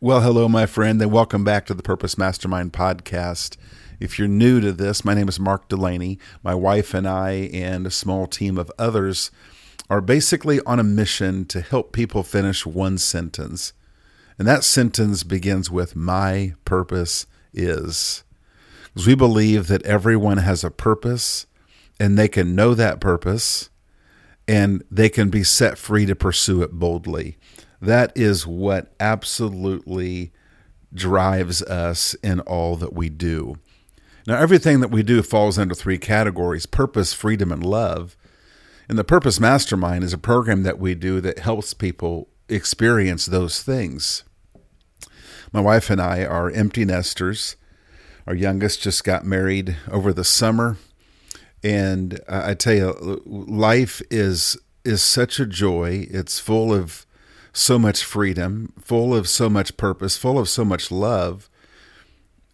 [0.00, 3.56] Well, hello, my friend, and welcome back to the Purpose Mastermind podcast.
[3.98, 6.20] If you're new to this, my name is Mark Delaney.
[6.44, 9.32] My wife and I, and a small team of others,
[9.90, 13.72] are basically on a mission to help people finish one sentence.
[14.38, 18.22] And that sentence begins with My purpose is.
[18.94, 21.46] Because we believe that everyone has a purpose
[21.98, 23.68] and they can know that purpose
[24.46, 27.36] and they can be set free to pursue it boldly.
[27.80, 30.32] That is what absolutely
[30.92, 33.56] drives us in all that we do.
[34.26, 38.16] Now, everything that we do falls under three categories purpose, freedom, and love.
[38.88, 43.62] And the Purpose Mastermind is a program that we do that helps people experience those
[43.62, 44.24] things.
[45.52, 47.56] My wife and I are empty nesters.
[48.26, 50.76] Our youngest just got married over the summer.
[51.62, 56.06] And I tell you, life is is such a joy.
[56.10, 57.04] It's full of
[57.58, 61.50] so much freedom, full of so much purpose, full of so much love.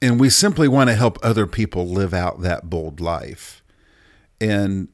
[0.01, 3.63] And we simply want to help other people live out that bold life.
[4.41, 4.89] And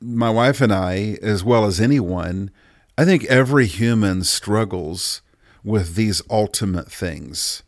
[0.00, 2.50] my wife and I, as well as anyone,
[2.96, 5.22] I think every human struggles
[5.64, 7.62] with these ultimate things.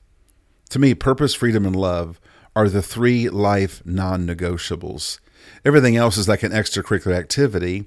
[0.70, 2.20] To me, purpose, freedom, and love
[2.54, 5.18] are the three life non negotiables.
[5.64, 7.86] Everything else is like an extracurricular activity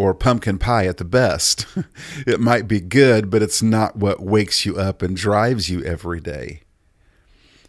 [0.00, 1.66] or pumpkin pie at the best.
[2.26, 6.20] it might be good, but it's not what wakes you up and drives you every
[6.20, 6.62] day.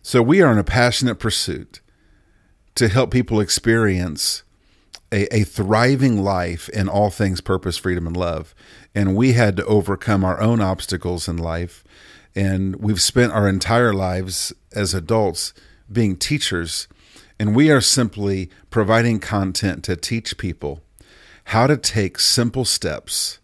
[0.02, 1.82] So we are in a passionate pursuit
[2.76, 4.44] to help people experience
[5.12, 8.56] a, a thriving life in all things purpose, freedom, and love.
[8.96, 11.84] And we had to overcome our own obstacles in life.
[12.34, 15.54] And we've spent our entire lives as adults
[15.92, 16.88] being teachers.
[17.38, 20.82] And we are simply providing content to teach people
[21.46, 23.40] how to take simple steps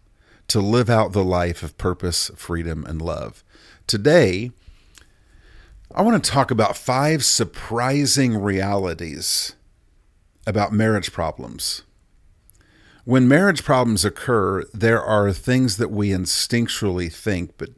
[0.48, 3.44] to live out the life of purpose, freedom, and love.
[3.86, 4.50] Today,
[5.94, 9.54] I want to talk about five surprising realities
[10.46, 11.82] about marriage problems.
[13.04, 17.70] When marriage problems occur, there are things that we instinctually think, but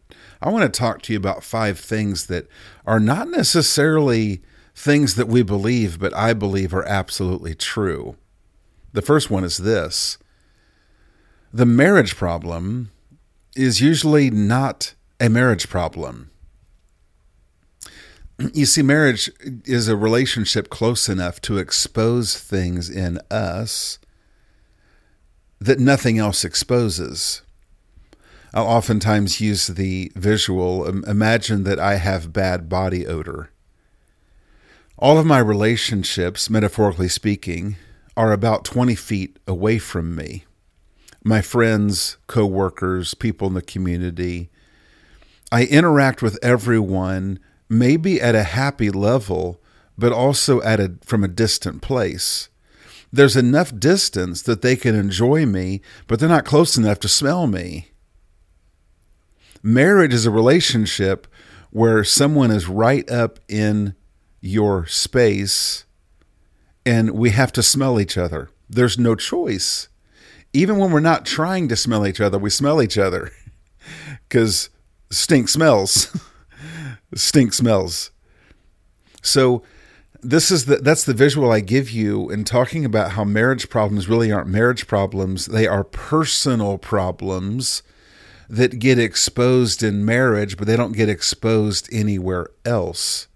[0.42, 2.48] I want to talk to you about five things that
[2.84, 4.42] are not necessarily
[4.74, 8.16] things that we believe, but I believe are absolutely true.
[8.92, 10.18] The first one is this
[11.52, 12.90] the marriage problem
[13.56, 16.30] is usually not a marriage problem.
[18.54, 19.30] You see, marriage
[19.66, 23.98] is a relationship close enough to expose things in us
[25.60, 27.42] that nothing else exposes.
[28.54, 33.50] I'll oftentimes use the visual imagine that I have bad body odor.
[34.98, 37.76] All of my relationships, metaphorically speaking,
[38.20, 40.44] are about 20 feet away from me.
[41.24, 44.50] My friends, coworkers, people in the community.
[45.50, 49.62] I interact with everyone, maybe at a happy level,
[49.96, 52.50] but also at a from a distant place.
[53.10, 57.46] There's enough distance that they can enjoy me, but they're not close enough to smell
[57.46, 57.88] me.
[59.62, 61.26] Marriage is a relationship
[61.70, 63.94] where someone is right up in
[64.42, 65.86] your space
[66.84, 68.50] and we have to smell each other.
[68.68, 69.88] There's no choice.
[70.52, 73.30] Even when we're not trying to smell each other, we smell each other
[74.28, 74.70] because
[75.10, 76.16] stink smells.
[77.14, 78.10] stink smells.
[79.22, 79.62] So
[80.22, 84.08] this is the that's the visual I give you in talking about how marriage problems
[84.08, 85.46] really aren't marriage problems.
[85.46, 87.82] They are personal problems
[88.48, 93.28] that get exposed in marriage, but they don't get exposed anywhere else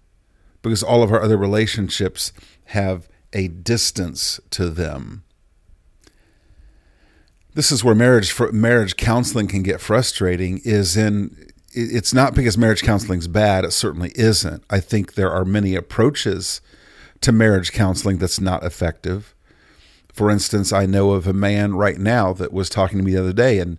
[0.61, 2.33] because all of our other relationships
[2.65, 5.23] have a distance to them.
[7.53, 12.83] This is where marriage marriage counseling can get frustrating is in it's not because marriage
[12.83, 14.63] counseling is bad, it certainly isn't.
[14.69, 16.61] I think there are many approaches
[17.21, 19.35] to marriage counseling that's not effective.
[20.13, 23.19] For instance, I know of a man right now that was talking to me the
[23.19, 23.77] other day and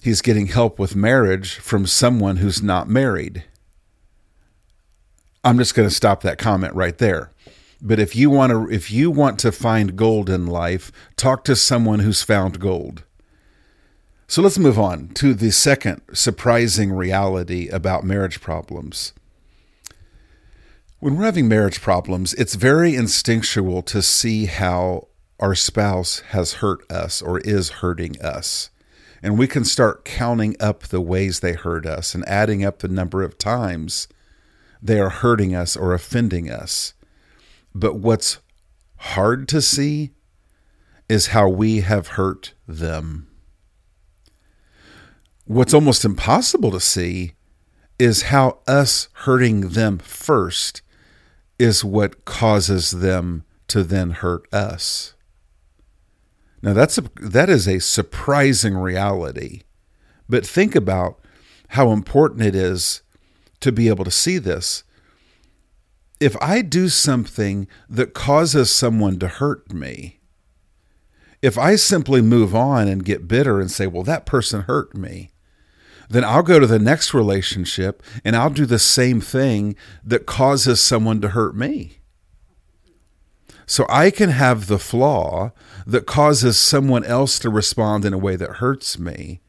[0.00, 3.44] he's getting help with marriage from someone who's not married.
[5.42, 7.32] I'm just going to stop that comment right there.
[7.80, 11.56] But if you want to if you want to find gold in life, talk to
[11.56, 13.04] someone who's found gold.
[14.28, 19.12] So let's move on to the second surprising reality about marriage problems.
[20.98, 25.08] When we're having marriage problems, it's very instinctual to see how
[25.38, 28.70] our spouse has hurt us or is hurting us.
[29.22, 32.88] And we can start counting up the ways they hurt us and adding up the
[32.88, 34.08] number of times
[34.82, 36.94] they are hurting us or offending us.
[37.78, 38.38] But what's
[38.96, 40.12] hard to see
[41.10, 43.28] is how we have hurt them.
[45.44, 47.34] What's almost impossible to see
[47.98, 50.80] is how us hurting them first
[51.58, 55.14] is what causes them to then hurt us.
[56.62, 59.64] Now that's a, that is a surprising reality.
[60.30, 61.20] But think about
[61.68, 63.02] how important it is
[63.60, 64.82] to be able to see this.
[66.18, 70.20] If I do something that causes someone to hurt me,
[71.42, 75.30] if I simply move on and get bitter and say, well, that person hurt me,
[76.08, 80.80] then I'll go to the next relationship and I'll do the same thing that causes
[80.80, 81.98] someone to hurt me.
[83.66, 85.50] So I can have the flaw
[85.86, 89.40] that causes someone else to respond in a way that hurts me.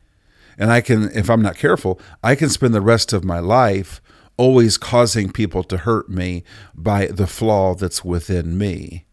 [0.57, 4.01] And I can, if I'm not careful, I can spend the rest of my life
[4.37, 6.43] always causing people to hurt me
[6.75, 9.05] by the flaw that's within me.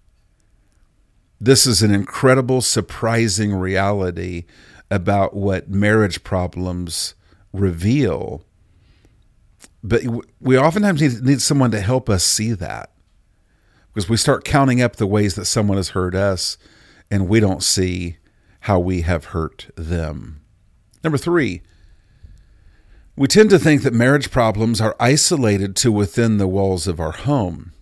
[1.41, 4.45] This is an incredible, surprising reality
[4.91, 7.15] about what marriage problems
[7.53, 8.45] reveal.
[9.83, 10.03] But
[10.41, 12.93] we oftentimes need, need someone to help us see that
[13.93, 16.57] because we start counting up the ways that someone has hurt us
[17.11, 18.17] and we don't see
[18.61, 20.41] how we have hurt them.
[21.03, 21.63] Number three,
[23.17, 27.13] we tend to think that marriage problems are isolated to within the walls of our
[27.13, 27.73] home.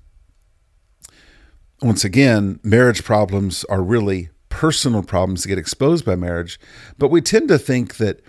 [1.80, 6.60] Once again, marriage problems are really personal problems that get exposed by marriage,
[6.98, 8.20] but we tend to think that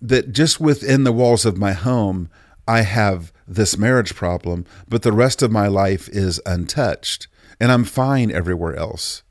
[0.00, 2.28] that just within the walls of my home
[2.66, 7.28] I have this marriage problem, but the rest of my life is untouched
[7.60, 9.22] and I'm fine everywhere else.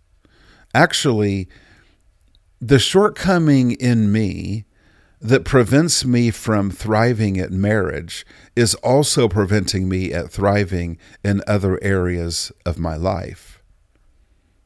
[0.73, 1.49] Actually,
[2.61, 4.65] the shortcoming in me
[5.21, 8.25] that prevents me from thriving at marriage
[8.55, 13.61] is also preventing me at thriving in other areas of my life.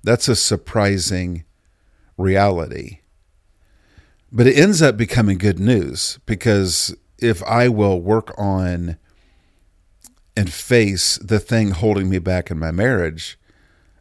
[0.01, 1.43] That's a surprising
[2.17, 2.99] reality.
[4.31, 8.97] But it ends up becoming good news because if I will work on
[10.37, 13.37] and face the thing holding me back in my marriage,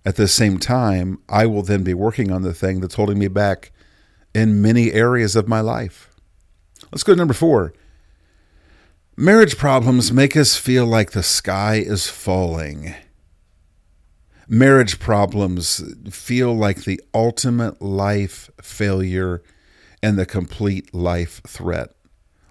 [0.04, 3.28] at the same time, I will then be working on the thing that's holding me
[3.28, 3.72] back
[4.34, 6.13] in many areas of my life.
[6.94, 7.74] Let's go to number four.
[9.16, 12.94] Marriage problems make us feel like the sky is falling.
[14.46, 19.42] Marriage problems feel like the ultimate life failure
[20.04, 21.96] and the complete life threat.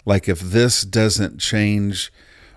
[0.04, 2.12] Like if this doesn't change,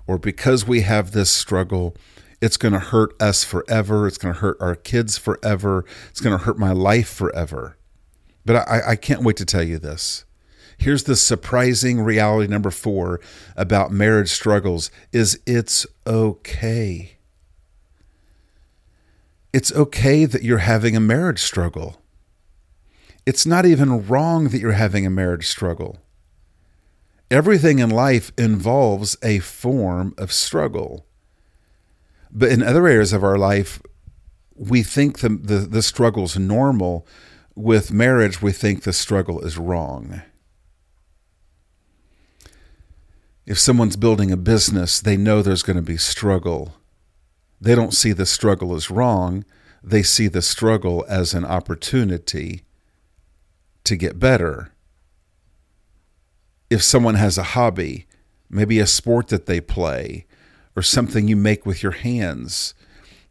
[0.06, 1.96] or because we have this struggle,
[2.42, 4.08] it's going to hurt us forever.
[4.08, 5.86] It's going to hurt our kids forever.
[6.10, 7.78] It's going to hurt my life forever.
[8.46, 10.26] But I, I can't wait to tell you this.
[10.78, 13.20] Here's the surprising reality number four
[13.56, 17.18] about marriage struggles is it's okay.
[19.52, 22.02] It's okay that you're having a marriage struggle.
[23.26, 25.98] It's not even wrong that you're having a marriage struggle.
[27.30, 31.06] Everything in life involves a form of struggle.
[32.32, 33.82] But in other areas of our life,
[34.56, 37.06] we think the, the, the struggle's normal.
[37.56, 40.22] With marriage, we think the struggle is wrong.
[43.48, 46.76] If someone's building a business, they know there's going to be struggle.
[47.62, 49.46] They don't see the struggle as wrong,
[49.82, 52.64] they see the struggle as an opportunity
[53.86, 54.74] to get better.
[56.70, 58.06] If someone has a hobby,
[58.50, 60.26] maybe a sport that they play,
[60.76, 62.74] or something you make with your hands,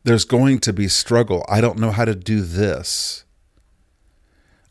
[0.04, 1.44] there's going to be struggle.
[1.46, 3.26] I don't know how to do this.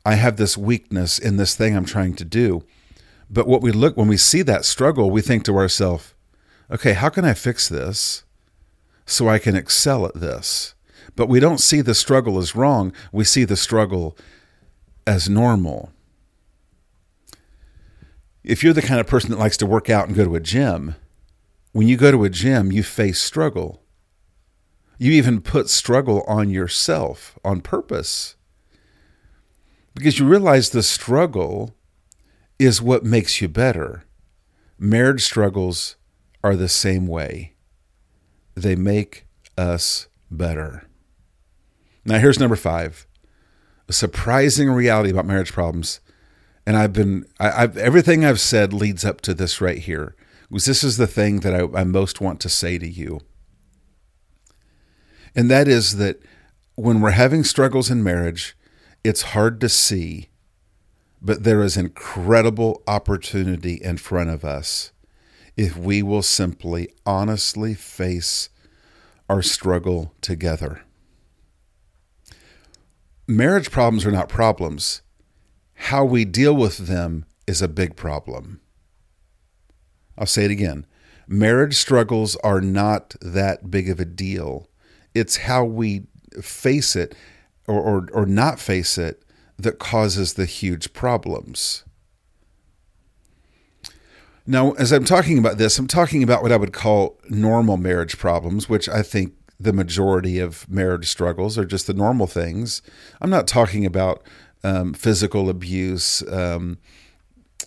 [0.04, 2.64] I have this weakness in this thing I'm trying to do.
[3.30, 6.14] But what we look when we see that struggle, we think to ourselves,
[6.70, 8.24] okay, how can I fix this
[9.06, 10.76] so I can excel at this?
[11.16, 12.94] But we don't see the struggle as wrong.
[13.12, 14.18] We see the struggle
[15.08, 15.92] as normal.
[18.44, 20.40] If you're the kind of person that likes to work out and go to a
[20.40, 20.96] gym,
[21.72, 23.82] when you go to a gym, you face struggle.
[24.98, 28.36] You even put struggle on yourself on purpose
[29.94, 31.76] because you realize the struggle
[32.60, 34.04] is what makes you better.
[34.78, 35.96] Marriage struggles
[36.44, 37.56] are the same way,
[38.56, 39.26] they make
[39.58, 40.88] us better.
[42.06, 43.08] Now, here's number five
[43.88, 46.00] a surprising reality about marriage problems.
[46.66, 50.16] And I've been, I, have everything I've said leads up to this right here.
[50.50, 53.22] Because this is the thing that I, I most want to say to you.
[55.36, 56.20] And that is that
[56.76, 58.58] when we're having struggles in marriage,
[59.04, 60.30] it's hard to see,
[61.26, 64.92] but there is incredible opportunity in front of us
[65.58, 68.50] if we will simply honestly face
[69.28, 70.86] our struggle together
[73.28, 75.02] marriage problems are not problems.
[75.76, 78.62] How we deal with them is a big problem.
[80.18, 80.86] I'll say it again.
[81.28, 84.70] marriage struggles are not that big of a deal.
[85.16, 86.06] It's how we
[86.40, 87.16] face it
[87.68, 89.24] or, or, or not face it
[89.58, 91.84] that causes the huge problems.
[94.48, 98.18] Now, as I'm talking about this, I'm talking about what I would call normal marriage
[98.18, 102.82] problems, which I think the majority of marriage struggles are just the normal things.
[103.22, 104.22] I'm not talking about
[104.64, 106.78] um, physical abuse, um,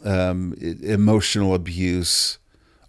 [0.04, 2.38] um, emotional abuse,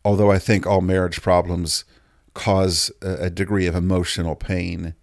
[0.05, 1.85] although I think all marriage problems
[2.33, 4.93] cause a, a degree of emotional pain.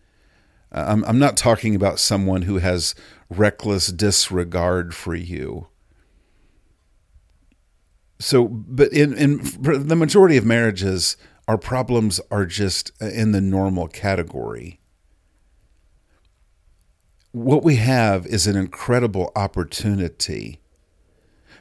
[0.76, 2.95] Uh, I'm, I'm not talking about someone who has
[3.30, 5.68] reckless disregard for you.
[8.18, 11.16] So, but in, in the majority of marriages,
[11.49, 14.80] our problems are just in the normal category.
[17.33, 20.61] What we have is an incredible opportunity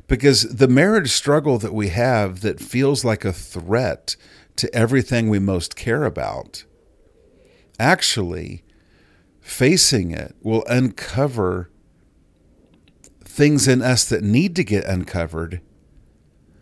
[0.08, 4.16] because the marriage struggle that we have that feels like a threat
[4.56, 6.64] to everything we most care about
[7.78, 8.65] actually
[9.46, 11.70] facing it will uncover
[13.22, 15.62] things in us that need to get uncovered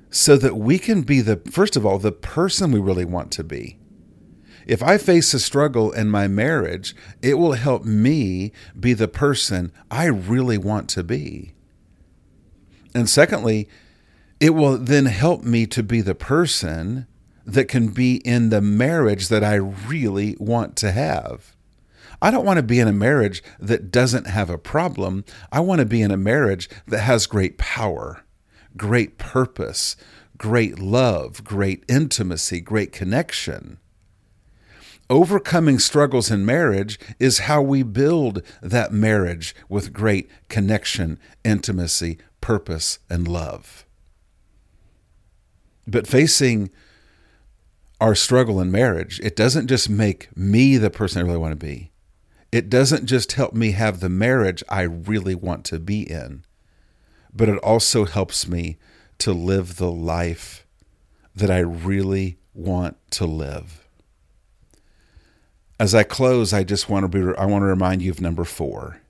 [0.09, 3.43] so that we can be the, first of all, the person we really want to
[3.43, 3.79] be.
[4.67, 9.71] If I face a struggle in my marriage, it will help me be the person
[9.89, 11.53] I really want to be.
[12.93, 13.69] And secondly,
[14.41, 17.07] it will then help me to be the person
[17.45, 21.55] that can be in the marriage that I really want to have.
[22.23, 25.25] I don't want to be in a marriage that doesn't have a problem.
[25.51, 28.23] I want to be in a marriage that has great power,
[28.77, 29.97] great purpose,
[30.37, 33.77] great love, great intimacy, great connection.
[35.09, 42.99] Overcoming struggles in marriage is how we build that marriage with great connection, intimacy, purpose,
[43.09, 43.85] and love.
[45.85, 46.71] But facing
[47.99, 51.65] our struggle in marriage, it doesn't just make me the person I really want to
[51.65, 51.89] be
[52.53, 56.45] it doesn't just help me have the marriage I really want to be in,
[57.33, 58.77] but it also helps me
[59.17, 60.63] to live the life
[61.35, 63.87] that I really want to live.
[65.79, 68.43] As I close, I just want to be I want to remind you of number
[68.43, 69.01] 4.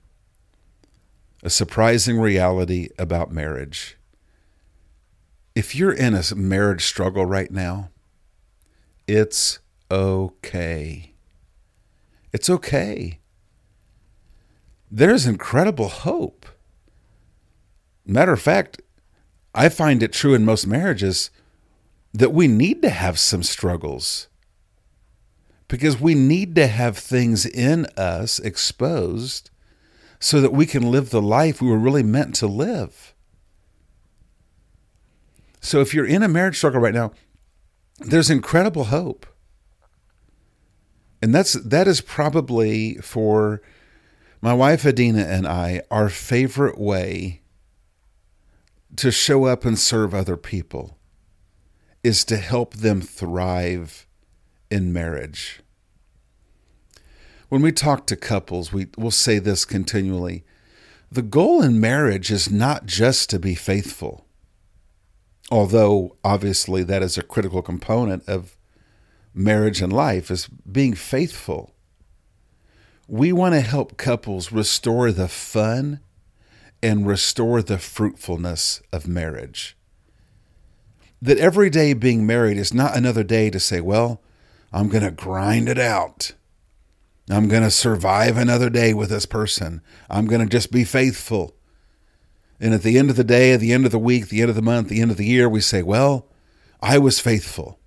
[1.43, 3.97] A surprising reality about marriage.
[5.53, 7.89] If you're in a marriage struggle right now,
[9.05, 9.59] it's
[9.91, 11.11] okay.
[12.31, 13.19] It's okay
[14.95, 16.45] there's incredible hope.
[18.05, 18.79] Matter of fact,
[19.55, 21.31] I find it true in most marriages
[22.13, 24.27] that we need to have some struggles
[25.67, 29.49] because we need to have things in us exposed
[30.19, 33.15] so that we can live the life we were really meant to live.
[35.59, 37.13] So if you're in a marriage struggle right now,
[37.97, 39.25] there's incredible hope.
[41.19, 43.63] And that's that is probably for
[44.43, 47.39] my wife Adina and I, our favorite way
[48.97, 50.97] to show up and serve other people
[52.03, 54.05] is to help them thrive
[54.69, 55.61] in marriage.
[57.47, 60.43] When we talk to couples, we will say this continually.
[61.09, 64.25] The goal in marriage is not just to be faithful,
[65.51, 68.57] although obviously that is a critical component of
[69.33, 71.72] marriage and life is being faithful
[73.07, 75.99] we want to help couples restore the fun
[76.81, 79.77] and restore the fruitfulness of marriage.
[81.21, 84.21] That every day being married is not another day to say, well,
[84.71, 86.33] I'm going to grind it out.
[87.29, 89.81] I'm going to survive another day with this person.
[90.09, 91.55] I'm going to just be faithful.
[92.59, 94.49] And at the end of the day, at the end of the week, the end
[94.49, 96.27] of the month, the end of the year, we say, well,
[96.81, 97.79] I was faithful.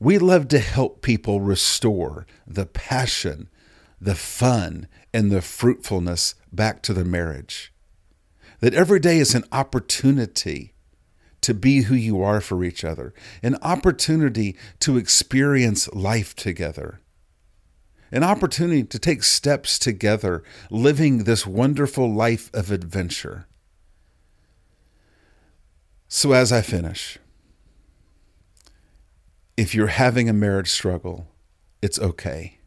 [0.00, 3.48] We love to help people restore the passion,
[4.00, 7.72] the fun, and the fruitfulness back to their marriage.
[8.60, 10.74] That every day is an opportunity
[11.40, 13.12] to be who you are for each other,
[13.42, 17.00] an opportunity to experience life together,
[18.10, 23.46] an opportunity to take steps together, living this wonderful life of adventure.
[26.08, 27.18] So, as I finish,
[29.58, 31.26] if you're having a marriage struggle,
[31.82, 32.60] it's okay.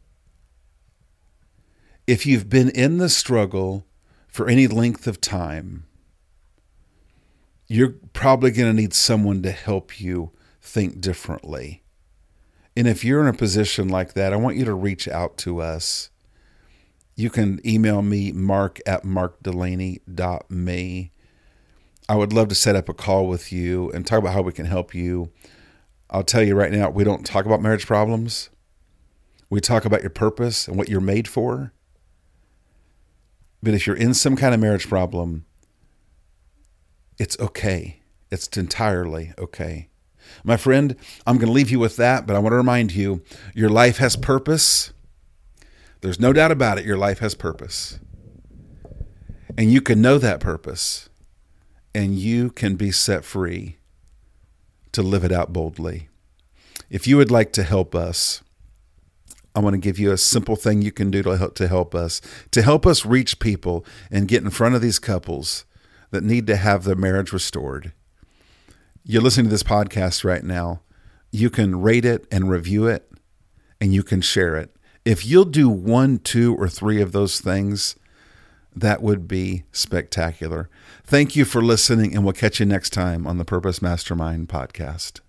[2.06, 3.86] If you've been in the struggle
[4.28, 5.86] for any length of time,
[7.66, 11.82] you're probably going to need someone to help you think differently.
[12.76, 15.62] And if you're in a position like that, I want you to reach out to
[15.62, 16.10] us.
[17.14, 21.10] You can email me, mark at markdelaney.me.
[22.08, 24.52] I would love to set up a call with you and talk about how we
[24.52, 25.32] can help you
[26.12, 28.50] I'll tell you right now, we don't talk about marriage problems.
[29.48, 31.72] We talk about your purpose and what you're made for.
[33.62, 35.46] But if you're in some kind of marriage problem,
[37.18, 38.00] it's okay.
[38.30, 39.88] It's entirely okay.
[40.44, 43.22] My friend, I'm going to leave you with that, but I want to remind you
[43.54, 44.92] your life has purpose.
[46.02, 47.98] There's no doubt about it, your life has purpose.
[49.56, 51.08] And you can know that purpose,
[51.94, 53.78] and you can be set free
[54.92, 56.08] to live it out boldly.
[56.90, 58.42] If you would like to help us,
[59.54, 61.94] I want to give you a simple thing you can do to help, to help
[61.94, 62.20] us,
[62.52, 65.64] to help us reach people and get in front of these couples
[66.10, 67.92] that need to have their marriage restored.
[69.04, 70.80] You're listening to this podcast right now.
[71.30, 73.10] You can rate it and review it,
[73.80, 74.74] and you can share it.
[75.04, 77.96] If you'll do one, two, or three of those things,
[78.74, 80.68] that would be spectacular.
[81.04, 85.20] Thank you for listening, and we'll catch you next time on the Purpose Mastermind podcast.